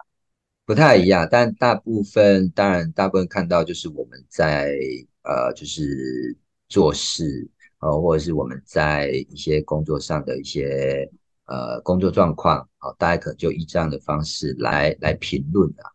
[0.64, 4.74] 不太一样，但大部分当然大部分看到就是我们在
[5.22, 6.36] 呃，就是
[6.68, 7.48] 做事
[7.80, 11.10] 呃，或者是我们在一些工作上的一些。
[11.44, 15.90] 呃，工作状况，好，大家可能就以这样的方式来来评论啊。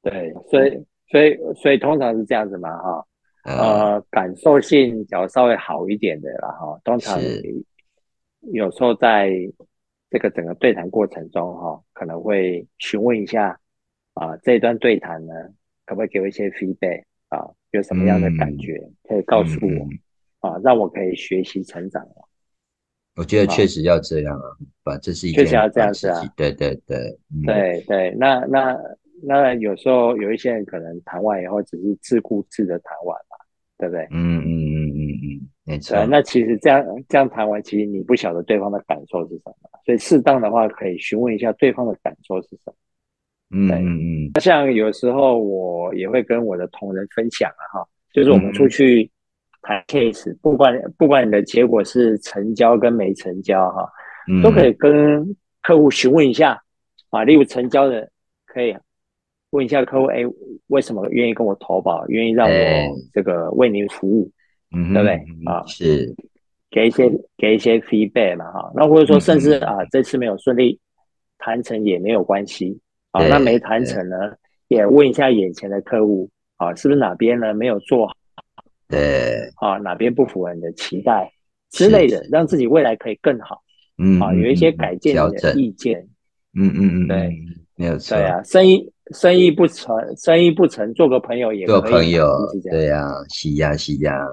[0.00, 3.04] 对，所以所以所以通常是这样子嘛，哈，
[3.46, 7.20] 呃，感受性比较稍微好一点的啦，哈，通常
[8.52, 9.30] 有时候在
[10.10, 13.58] 这个整个对谈过程中，哈，可能会询问一下
[14.14, 15.32] 啊，这一段对谈呢，
[15.84, 17.46] 可不可以给我一些 feedback 啊？
[17.72, 22.06] 有什么样的感觉，可以告诉我啊，让我可以学习成长。
[23.16, 24.44] 我觉得确实要这样啊，
[24.82, 28.78] 把这是一确实要这样子啊，对对对，对对，那那
[29.22, 33.36] 那有时候有一些人可能谈完以后只是自顾自的谈完嘛，
[33.78, 34.06] 对不对？
[34.10, 36.04] 嗯嗯嗯嗯嗯，没错。
[36.06, 42.74] 那其实这样这样谈完，其实你不晓得对方的感受是什么，所以适当的话可以询问一下对方的感受是什么。
[43.50, 44.30] 嗯嗯嗯。
[44.34, 49.10] 那像有时候我也会跟我的同仁分享啊，哈，就是我们出去。
[49.62, 53.90] 谈 case，不管不管你的结果是成交跟没成交哈，
[54.40, 55.26] 都可以跟
[55.60, 56.62] 客户询问一下
[57.10, 57.24] 啊。
[57.24, 58.08] 例如成交的，
[58.44, 58.76] 可以
[59.50, 60.22] 问一下客户，哎，
[60.68, 64.30] 为什么愿意跟我投保，愿意让我这个为您服务，
[64.74, 65.64] 嗯对不对啊？
[65.66, 66.14] 是
[66.70, 68.72] 给一些给一些 feedback 嘛哈。
[68.74, 70.78] 那或者说甚至啊，这次没有顺利
[71.38, 72.78] 谈成也没有关系
[73.12, 73.26] 啊。
[73.28, 74.16] 那没谈成呢，
[74.68, 78.14] 也问一下眼前的客户啊，是不是哪边呢没有做好？
[78.88, 81.32] 对啊，哪边不符合你的期待
[81.70, 83.62] 之类的，让自己未来可以更好。
[83.98, 86.06] 嗯啊，有一些改进的意见。
[86.54, 87.38] 嗯嗯嗯，对，
[87.76, 88.16] 没有错。
[88.16, 92.28] 对啊，生意生意不成，生意不成，做个朋友也做朋友，
[92.70, 94.26] 对呀，是呀是呀，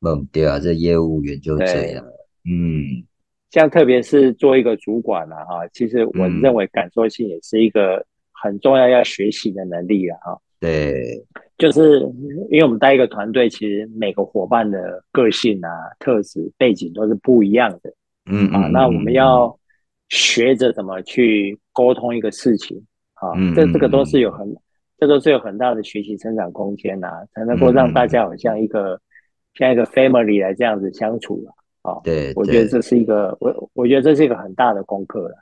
[0.00, 2.04] 嗯，对啊，这业务员就这样。
[2.44, 3.04] 嗯，
[3.50, 10.40] 像特别是做一个主管了哈，其实我认为感受性也是一个很重要要学习的能力了哈。
[10.60, 11.20] 对，
[11.58, 12.00] 就是
[12.50, 17.92] 因为我们带一个团队，其实每个伙伴的个性啊、特质、背景都是不一样的。
[18.26, 19.58] 嗯啊，那我们要
[20.10, 22.80] 学着怎么去沟通一个事情
[23.20, 24.56] 啊，这这个都是有很，
[24.98, 29.00] 这都是有很大的学习成长空间呐，才能够让大家好像一个
[29.54, 32.00] 像一个 family 来这样子相处了啊。
[32.02, 35.36] 对，我觉得这是一个我我觉得这是一个很大的功课了。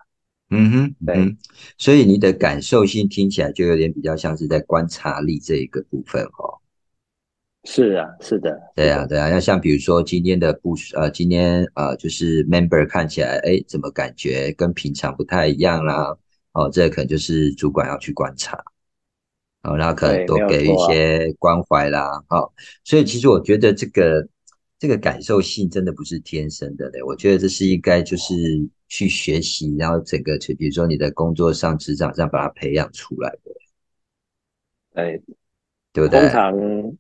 [0.51, 1.37] 嗯哼，对，
[1.77, 6.57] 所以你的感受性听起来就有点比较像是在观察力这一个部分哦。
[7.64, 9.29] 是啊，是的，对啊，对啊。
[9.29, 16.17] 要像比如说今天的部呃，今天呃，就是 member 看起来，哎，怎么感觉跟平常不太一样啦？
[16.59, 18.62] 哦，这可能就是主管要去观察，
[19.62, 22.11] 哦，然后可能多给一些关怀啦。
[22.31, 22.51] 哦，
[22.83, 24.27] 所以其实我觉得这个
[24.79, 28.35] 这个感受性真的不是天生的嘞，我觉得这是应该就是
[28.88, 33.53] 去学习，然后整个去比如说你的工作上、职场上把它培养出来的。
[34.94, 35.23] 对，
[35.92, 36.21] 对不对？
[36.21, 36.99] 通常。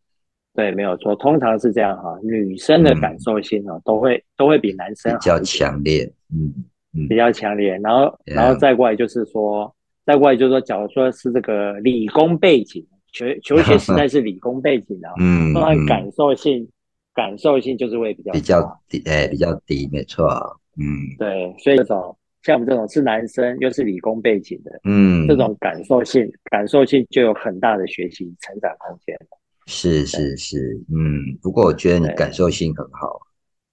[0.54, 2.18] 对，没有错，通常是这样哈。
[2.20, 6.64] 女生的感受性呢，都会都会比男生比较强烈，嗯嗯，
[7.06, 7.76] 比较强烈。
[7.82, 9.74] 然后，然后再过来就是说，
[10.06, 16.66] 再过来就是说，假如说是这个理工背景，求求学时代是理工背景的，嗯，当然感受性
[17.14, 20.26] 感受性就是会比较比较低，哎，比较低，没错，
[20.78, 20.86] 嗯，
[21.18, 29.16] 对，所以这种像我们这种是男生又是理工背景的，嗯，这种感受性感受性就有很大的学习成长空间。
[29.66, 33.20] 是是是，嗯，不过我觉得你感受性很好，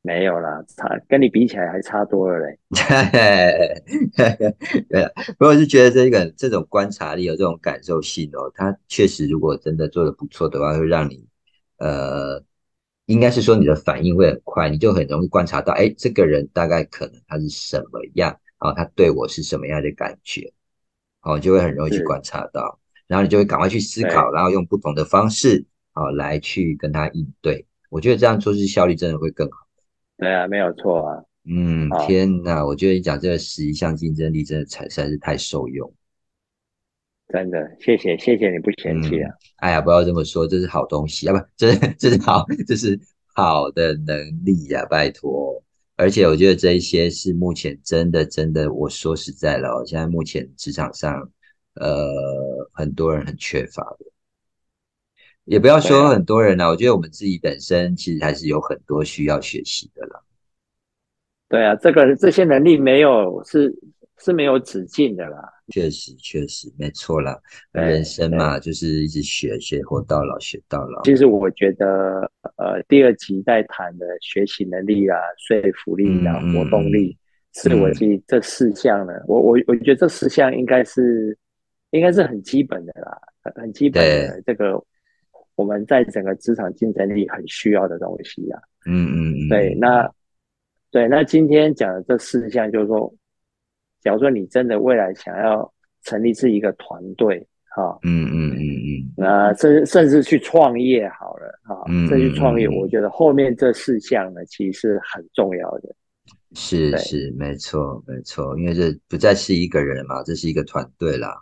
[0.06, 2.60] 没有啦，差跟你比起来还差多了嘞。
[4.88, 11.28] 对啊，不过是觉得这个这种观察力有这种感受性哦，它确实如果真的做的不错的话，会让你
[11.78, 12.44] 呃，
[13.08, 20.54] 应该是说你的反应会很快，你就很容易观察到，哎，这个人大概可能他是什么样啊，他对我是什么样的感觉，
[21.24, 25.66] 哦，就会很容易去观察到，然后你就会赶快去思考，然后用不同的方式。
[25.98, 29.65] 好，来去跟他应对，我觉得这样做事效率真的会更好。
[30.18, 31.24] 对啊，没有错啊。
[31.48, 35.94] 嗯，天哪，我觉得你讲这个十一项竞争力真的才实在是太受用。
[37.28, 39.32] 真的，谢谢谢谢你不嫌弃啊。
[39.58, 43.00] 哎呀，不要这么说，这是好东西啊，不，这是这是好，这是
[43.34, 45.62] 好的能力呀，拜托。
[45.98, 51.32] 而且我觉得这一些是目前真的真的，我说实在了，现在目前职场上，
[51.76, 52.08] 呃，
[52.74, 54.06] 很多人很缺乏的。
[55.46, 60.20] 也不要说很多人了，我觉得我们自己本身其实还是有很多需要学习的啦。
[61.48, 63.72] 对啊，这个这些能力没有是
[64.18, 65.38] 是没有止境的啦。
[65.70, 67.40] 确实，确实没错啦。
[67.72, 71.04] 人生嘛，就是一直学，学活到老，学到老。
[71.04, 77.16] 其实我觉得，呃，第二集在谈的学习能力啊、说服力啊、活动力、
[77.54, 81.38] 是我记这四项呢，我我我觉得这四项应该是
[81.92, 84.84] 应该是很基本的啦，很很基本的这个。
[85.56, 90.10] 我们在整个职场竞争力很需要的东西呀，嗯嗯嗯，对，那
[90.92, 93.14] 对，那今天讲的这四项，就是说，
[94.02, 97.40] 假如说你真的未来想要成立是一个团队，
[97.70, 105.96] 哈，嗯嗯嗯嗯，那甚甚至去创业好了，哈，甚至去创业，我觉得后面这四项呢，其实是很重要的。
[106.54, 111.34] 是是，没错没错，因为这不再是一个人嘛，这是一个团队啦。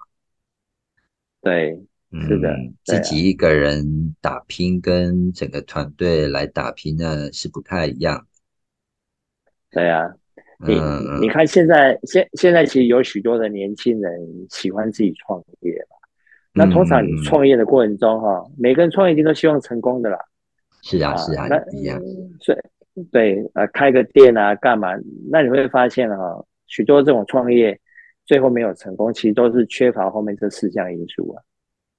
[1.42, 1.84] 对。
[2.22, 8.28] 是的，自己一个人打拼跟整个团队来打拼呢是不太一样。
[9.72, 10.14] 对啊，
[10.60, 10.76] 你
[11.20, 14.12] 你看现在现现在其实有许多的年轻人
[14.52, 15.98] 喜欢自己创业嘛。
[16.54, 20.20] 那通常你创业的过程中哈，每个人创业一定都希望成功的啦。
[20.84, 22.00] 是啊是啊，一样。
[22.40, 24.90] 所以对啊，开个店啊，干嘛？
[25.32, 27.80] 那你会发现哈，许多这种创业
[28.24, 31.42] 最后没有成功，其实都是缺乏后面这四项因素啊。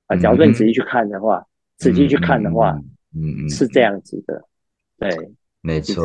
[0.06, 1.44] 啊，假如说你仔细去看的话，
[1.78, 2.70] 仔细去看的话，
[3.16, 4.44] 嗯嗯，是这样子的，
[4.98, 5.10] 对，
[5.62, 6.04] 没错，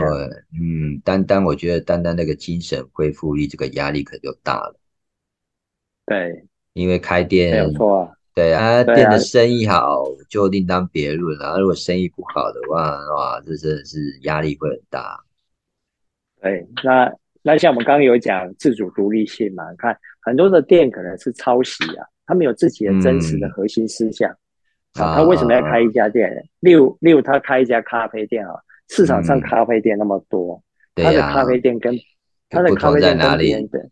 [0.53, 4.80] 嗯，单单我觉得单单那个精神恢复力，这个压力可就大了，
[6.05, 15.21] 对，因为开店没有错啊，对啊，店的生意好就另当别论了，如果生意不好的话，哇，这真的是压力会很大。
[16.41, 17.11] 对，那
[17.41, 22.07] 那像我们刚刚有讲自主独立性嘛，看很多的店可能是抄袭啊。
[22.30, 24.30] 他们有自己的真实的核心思想
[24.93, 26.32] 啊，他为什么要开一家店？
[26.59, 28.53] 例如，例如他开一家咖啡店啊，
[28.88, 30.61] 市场上咖啡店那么多，
[30.93, 31.91] 他的咖啡店跟
[32.47, 33.84] 他的咖啡店跟别人的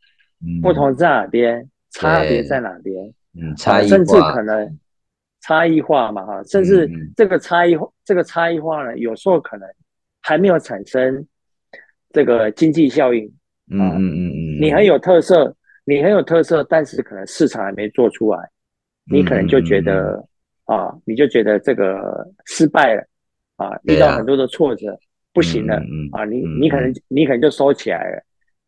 [0.61, 1.67] 不同在哪边？
[1.89, 3.11] 差别在哪边？
[3.33, 4.77] 嗯，差异甚至可能
[5.41, 9.67] 差异化嘛，哈，甚至这个差异化，这个差异化呢，有时候可能
[10.21, 11.25] 还没有产生
[12.11, 13.25] 这个经济效应。
[13.71, 15.57] 嗯嗯嗯嗯，你很有特色。
[15.89, 18.39] 你很有特色，但是可能市场还没做出来，
[19.09, 20.21] 你可能就觉得
[20.65, 23.01] 啊，你就觉得这个失败了
[23.55, 24.99] 啊，遇到很多的挫折，
[25.33, 25.81] 不行了
[26.11, 28.21] 啊，你你可能你可能就收起来了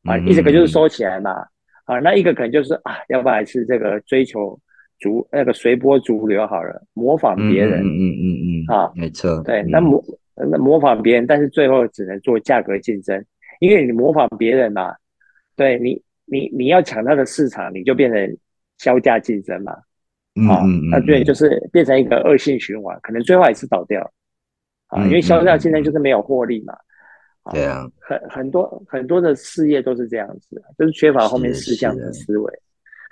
[0.09, 1.45] 啊，一整个就是收起来嘛
[1.83, 4.57] 啊，那一个可能就是啊，要不然是这个追求
[4.99, 10.01] 逐那个随波逐流好了，模仿别人，嗯嗯嗯啊，没错，对，那模
[10.35, 13.21] 那模仿别人，但是最后只能做价格竞争，
[13.59, 14.95] 因为你模仿别人嘛，
[15.57, 16.01] 对你
[16.31, 18.37] 你你要抢他的市场，你就变成
[18.77, 19.71] 销价竞争嘛。
[20.47, 24.01] 啊，那对，就是变成一个恶性循环，可能最后还是倒掉
[24.87, 26.73] 啊，因为销量竞争就是没有获利嘛。
[27.51, 32.53] 对啊，很很多很多的事业都是这样子，就是缺乏后面四项的思维。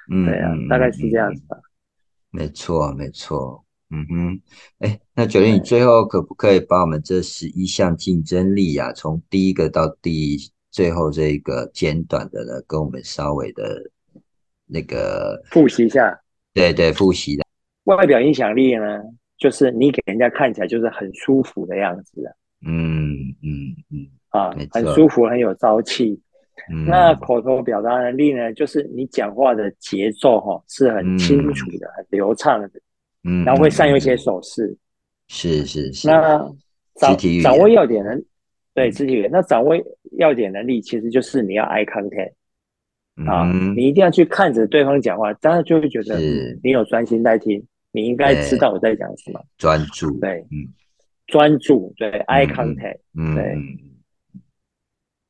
[0.09, 1.57] 嗯，对啊，大概是这样子吧。
[2.29, 3.63] 没错，没错。
[3.89, 4.41] 嗯哼，
[4.79, 10.37] 哎，那九零，你最后可不可以把我们这十一项竞争力啊，从第一个到第
[10.77, 13.81] 最后这个简短的呢，跟我们稍微的
[14.67, 16.15] 那个复习一下？
[16.53, 17.43] 对对，复习的
[17.85, 19.01] 外表影响力呢，
[19.39, 22.21] 就是你给人家看起来就是很舒服的样子
[22.61, 26.21] 嗯嗯嗯，啊，很舒服，很有朝气。
[26.85, 32.69] 那口头表达能力呢，就是你讲话的节奏哈是很清楚的、很流畅的。
[33.23, 34.77] 嗯，然后会善用一些手势。
[35.27, 36.07] 是是是。
[36.07, 36.37] 那
[36.93, 38.11] 掌掌握要点呢
[38.75, 39.75] 对肢体语言，那掌握
[40.13, 42.33] 要点能力，其实就是你要 eye contact。
[43.25, 46.19] 啊，你一定要去看着对方讲话，这样就会觉得
[46.63, 49.43] 你有专心在听，你应该知道我在讲什么。
[49.57, 50.69] 专注，对，嗯，
[51.25, 52.99] 专注，对，eye contact，
[53.33, 53.57] 对。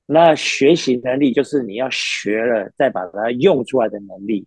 [0.05, 4.45] 那学习能力就是你要学了再把它用出来的能力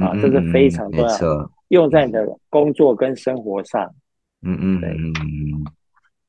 [0.00, 3.94] 啊，这是非常重要，用在你的工作跟生活上。
[4.42, 5.64] 嗯嗯，对，嗯嗯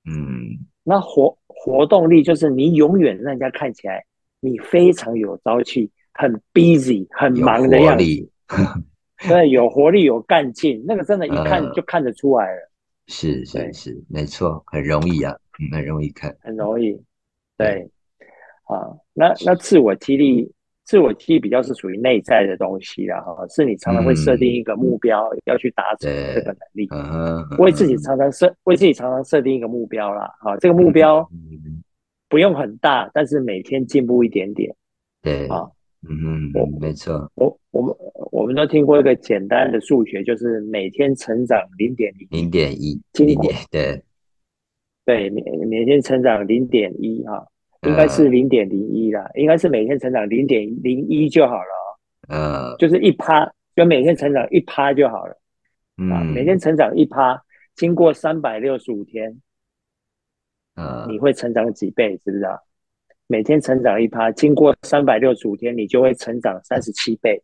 [0.06, 0.60] 嗯。
[0.84, 4.04] 那活活动力就是你永远让人家看起来
[4.42, 5.90] 你非常有朝气。
[6.16, 8.06] 很 busy，很忙的样子，
[9.28, 12.72] 对，有活力，有干劲，那个真的，一看就看得出来了。
[13.08, 15.36] 是是是，没错，很容易啊，
[15.72, 17.02] 很容易看，很容易。
[17.58, 17.90] 对，
[18.66, 20.52] 啊，那那自我激励，
[20.84, 26.90] 自我激励比较是属于内在的东西啦，哈，是你常常会设定一个目标要去达成这个能力，
[27.58, 31.28] 为自己常常设，为自己常常设定一个目标啦，哈，这个目标
[32.30, 34.76] 不用很大，但是每天进步一点点，
[35.22, 35.70] 对，啊。
[36.06, 37.32] 嗯嗯，没错。
[37.36, 37.96] 我我们
[38.30, 44.04] 我们都听过一个简单的数学，就是每天成长零点零，零点一，零点对
[45.06, 47.48] 对，每每天成长零点一哈，
[47.86, 51.90] 应该是零点零一啦，应该是每天成长零点零一就好了哦
[52.30, 55.38] 嗯，就是一趴，就每天成长一趴就好了。
[55.98, 57.40] 嗯，每天成长一趴，
[57.76, 59.40] 经过三百六十五天，
[60.76, 62.18] 嗯，你会成长几倍？
[62.18, 62.60] 知不知道？
[63.28, 67.42] 每天成长一趴，经过三百六十五天，你就会成长三十七倍，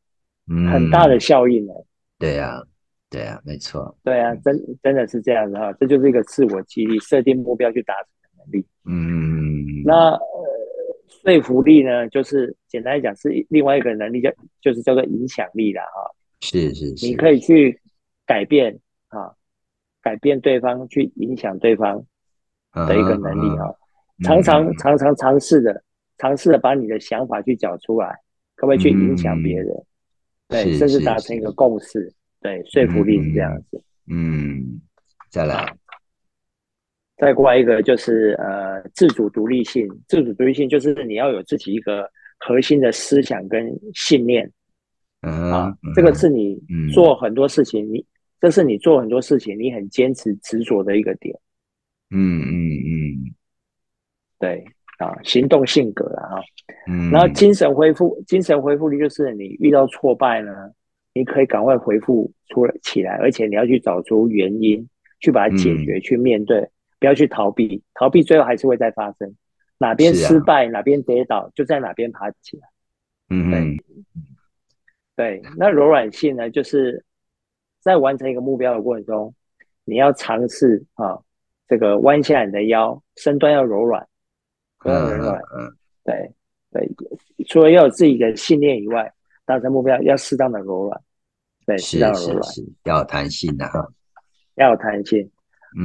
[0.72, 1.74] 很大的效应呢。
[2.18, 2.62] 对呀，
[3.10, 3.98] 对呀，没错。
[4.04, 8.06] 对啊，真真的是这样子哈，这就是一个自我激励、设定目标去达成
[8.52, 8.66] 力。
[8.86, 10.20] 嗯，那呃，
[11.08, 14.32] 说服力呢，就是简单来讲是另外一个能力，叫
[14.62, 16.12] 就是叫做影响力了哈。
[16.41, 17.80] 是是是，你可以去
[18.26, 18.80] 改变
[19.10, 19.34] 啊，
[20.02, 22.04] 改变对方，去影响对方
[22.74, 23.74] 的一个能力啊。
[24.24, 25.84] 常常常常尝试的，
[26.18, 28.16] 尝试的把你的想法去讲出来，
[28.56, 29.68] 可不可以去影响别人？
[30.47, 32.14] 对，甚至达成一个共识。
[32.41, 33.84] 对，说服力是这样子。
[34.10, 34.82] 嗯，
[35.30, 35.76] 再来，
[37.20, 39.88] 再过来一个就是呃，自主独立性。
[40.08, 44.50] 自主独立性就是你要有自己一个核心的思想跟信念。
[45.20, 46.58] 啊，这个是你
[46.94, 48.06] 做很多事情，你
[48.40, 51.38] 这是你做很多事情你很坚持执着的一个点。
[52.10, 53.36] 嗯嗯嗯。
[54.40, 54.64] 对
[55.00, 56.40] 啊，行动性格啊，
[56.88, 60.52] 嗯，然后精神恢复，精神恢复力就是你遇到挫败呢，
[61.14, 64.88] 你可以赶快恢复出来起来，而且你要去找出原因，
[65.20, 66.66] 去把它解决，去面对，
[67.00, 69.36] 不要去逃避，逃避最后还是会再发生，
[69.78, 72.68] 哪边失败哪边跌倒，就在哪边爬起来。
[73.30, 73.52] 嗯。
[73.52, 73.78] 嗯，
[75.16, 77.04] 对，那柔软性呢，就是
[77.80, 79.34] 在完成一个目标的过程中，
[79.86, 81.20] 你要尝试啊，
[81.68, 84.06] 这个弯下你的腰，身段要柔软。
[84.82, 85.76] 不要柔软，嗯，
[86.06, 86.34] 对
[86.72, 86.89] 对，
[87.47, 91.02] 除了要有自己的信念以外，达成目标要适当的柔软，
[91.66, 92.41] 对，适当的柔软，
[92.86, 93.86] 要有弹性的哈，
[94.56, 95.30] 要有弹性，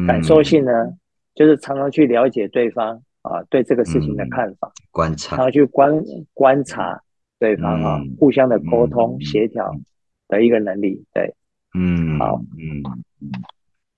[0.06, 0.70] 感受性呢，
[1.34, 5.92] 就是常常去了解对方啊，对这个事情的看法，观察，常常去观
[6.32, 7.00] 观察
[7.38, 9.74] 对方啊，互相的沟通协调
[10.28, 11.34] 的一个能力，对，
[11.74, 12.82] 嗯，好，嗯，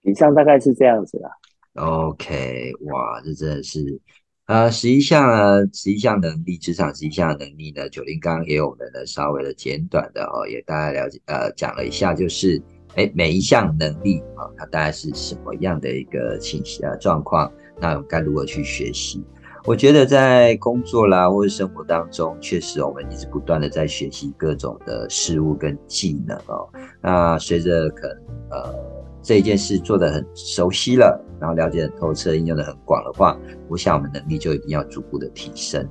[0.02, 1.30] 以上大概是这样子啦。
[1.74, 4.00] OK，哇，这真的是。
[4.46, 12.62] 呃，十一项呢，十一项能力，职场十一项能力呢，九零刚刚也有我们的稍微的简短的哦，也大概了解，呃，讲了一下，就是
[12.96, 17.50] 哎，每一项能力啊，它大概是什么样的一个情形啊状况？
[17.78, 19.22] 那该如何去学习？
[19.66, 26.68] 我觉得在工作啦或者生活当中，确实我们一直不断的在学习各种的事物跟技能哦。
[27.02, 28.16] 那随着可能
[28.50, 28.74] 呃
[29.22, 33.36] 这一件事做得很熟悉了，然后了解很透彻，应用的很广的话，
[33.68, 35.86] 我想我们能力就一定要逐步的提升。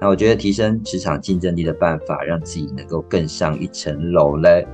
[0.00, 4.66] 那我觉得提升职场竞争力的办法，让自己能够更上一层楼嘞。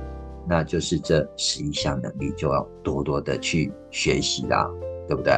[0.49, 4.69] 那就是这十一项能力就要多多的去学习啦，
[5.07, 5.33] 对不对？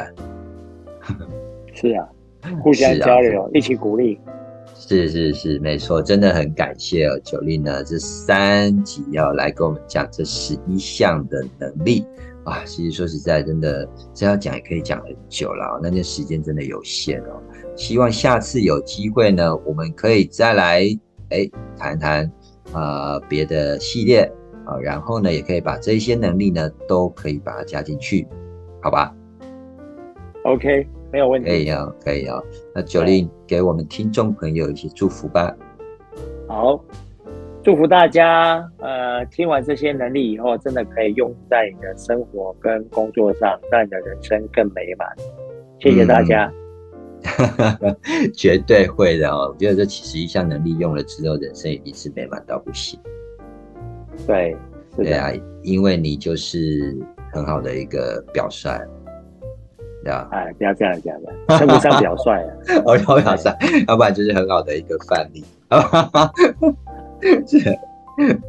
[1.73, 2.07] 是啊，
[2.61, 4.19] 互相交流，一起鼓励。
[4.75, 12.05] 是是是，没错，真的很感谢哦，九令呢这三集要来跟我们讲这十一项的能力
[12.45, 12.63] 啊。
[12.65, 17.41] 其实说实在，真的这要讲也可以讲很久了，那这时间真的有限哦。
[17.75, 20.81] 希望下次有机会呢，我们可以再来
[21.29, 22.31] 哎谈谈
[22.71, 24.31] 啊别的系列。
[24.69, 28.27] 啊，然后呢，也可以把这些能力呢，都可以把它加进去，
[28.81, 29.11] 好吧
[30.43, 31.49] ？OK，没有问题。
[31.49, 32.39] 可以啊，可以啊。
[32.75, 35.55] 那九令给我们听众朋友一些祝福吧。
[36.47, 36.79] 好，
[37.63, 38.63] 祝福大家。
[38.77, 45.07] 呃，听完这些能力以后，真的可以用在你的生活跟工作上，让你的人生更美满。
[45.79, 46.51] 谢谢大家。
[48.33, 49.49] 绝对会的哦。
[49.51, 52.99] 我觉得这其实一项能力用了之后，人生一定是美满到不行。
[54.27, 54.55] 对，
[54.95, 55.31] 对啊，
[55.63, 56.97] 因为你就是
[57.31, 58.69] 很好的一个表率，
[60.03, 60.27] 对吧？
[60.31, 62.53] 哎，不要这样讲的，称不上表率啊，
[62.85, 65.43] 哦，要表率，要不然就是很好的一个范例。
[67.45, 67.69] 是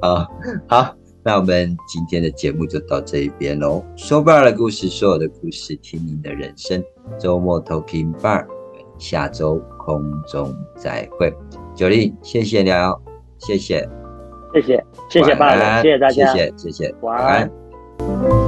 [0.01, 0.27] 啊，
[0.69, 3.85] 好，那我们今天的节目就到这一边喽。
[3.97, 6.83] 说 bar 的故事，所有的故事，听您的人生。
[7.19, 8.47] 周末 talking bar，
[8.99, 11.33] 下周空中再会。
[11.75, 13.01] 九力，谢谢你哦，
[13.39, 14.00] 谢谢。
[14.53, 18.40] 谢谢，谢谢爸爸，谢谢大家，谢谢，谢谢，晚安。